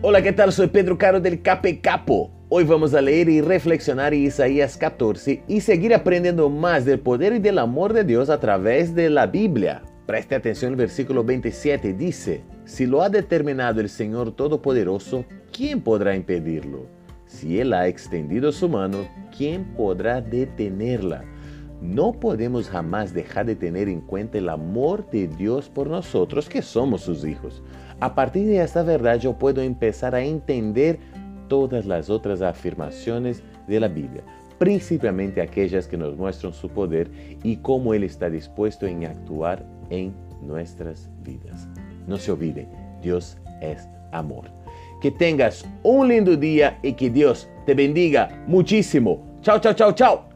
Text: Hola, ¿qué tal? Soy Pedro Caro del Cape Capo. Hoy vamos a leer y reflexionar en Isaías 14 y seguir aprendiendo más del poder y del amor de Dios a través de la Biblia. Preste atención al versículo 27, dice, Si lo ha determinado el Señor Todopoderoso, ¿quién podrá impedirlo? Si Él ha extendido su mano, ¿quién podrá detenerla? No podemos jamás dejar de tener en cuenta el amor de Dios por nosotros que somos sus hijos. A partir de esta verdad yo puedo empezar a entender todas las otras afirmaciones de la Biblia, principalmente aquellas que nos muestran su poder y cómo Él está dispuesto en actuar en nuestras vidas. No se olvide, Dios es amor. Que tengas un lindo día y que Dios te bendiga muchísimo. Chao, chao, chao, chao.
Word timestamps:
Hola, 0.00 0.22
¿qué 0.22 0.32
tal? 0.32 0.52
Soy 0.52 0.68
Pedro 0.68 0.96
Caro 0.96 1.20
del 1.20 1.42
Cape 1.42 1.80
Capo. 1.80 2.30
Hoy 2.48 2.62
vamos 2.62 2.94
a 2.94 3.00
leer 3.00 3.28
y 3.28 3.40
reflexionar 3.40 4.14
en 4.14 4.22
Isaías 4.22 4.76
14 4.76 5.42
y 5.48 5.60
seguir 5.60 5.92
aprendiendo 5.92 6.48
más 6.48 6.84
del 6.84 7.00
poder 7.00 7.32
y 7.32 7.40
del 7.40 7.58
amor 7.58 7.92
de 7.92 8.04
Dios 8.04 8.30
a 8.30 8.38
través 8.38 8.94
de 8.94 9.10
la 9.10 9.26
Biblia. 9.26 9.82
Preste 10.06 10.36
atención 10.36 10.70
al 10.70 10.76
versículo 10.76 11.24
27, 11.24 11.94
dice, 11.94 12.44
Si 12.64 12.86
lo 12.86 13.02
ha 13.02 13.10
determinado 13.10 13.80
el 13.80 13.88
Señor 13.88 14.36
Todopoderoso, 14.36 15.24
¿quién 15.52 15.80
podrá 15.80 16.14
impedirlo? 16.14 16.86
Si 17.26 17.58
Él 17.58 17.72
ha 17.72 17.88
extendido 17.88 18.52
su 18.52 18.68
mano, 18.68 18.98
¿quién 19.36 19.64
podrá 19.74 20.20
detenerla? 20.20 21.24
No 21.80 22.12
podemos 22.12 22.68
jamás 22.68 23.14
dejar 23.14 23.46
de 23.46 23.54
tener 23.54 23.88
en 23.88 24.00
cuenta 24.00 24.38
el 24.38 24.48
amor 24.48 25.08
de 25.10 25.28
Dios 25.28 25.68
por 25.68 25.88
nosotros 25.88 26.48
que 26.48 26.60
somos 26.60 27.02
sus 27.02 27.24
hijos. 27.24 27.62
A 28.00 28.14
partir 28.14 28.46
de 28.46 28.62
esta 28.62 28.82
verdad 28.82 29.18
yo 29.18 29.34
puedo 29.34 29.62
empezar 29.62 30.14
a 30.14 30.22
entender 30.22 30.98
todas 31.48 31.86
las 31.86 32.10
otras 32.10 32.42
afirmaciones 32.42 33.42
de 33.66 33.80
la 33.80 33.88
Biblia, 33.88 34.22
principalmente 34.58 35.40
aquellas 35.40 35.86
que 35.86 35.96
nos 35.96 36.16
muestran 36.16 36.52
su 36.52 36.68
poder 36.68 37.10
y 37.42 37.56
cómo 37.56 37.94
Él 37.94 38.04
está 38.04 38.28
dispuesto 38.28 38.86
en 38.86 39.04
actuar 39.04 39.64
en 39.90 40.12
nuestras 40.42 41.08
vidas. 41.22 41.68
No 42.06 42.18
se 42.18 42.32
olvide, 42.32 42.68
Dios 43.02 43.38
es 43.60 43.88
amor. 44.12 44.50
Que 45.00 45.10
tengas 45.10 45.64
un 45.84 46.08
lindo 46.08 46.36
día 46.36 46.78
y 46.82 46.92
que 46.94 47.08
Dios 47.08 47.48
te 47.66 47.74
bendiga 47.74 48.44
muchísimo. 48.46 49.22
Chao, 49.42 49.60
chao, 49.60 49.74
chao, 49.74 49.92
chao. 49.92 50.27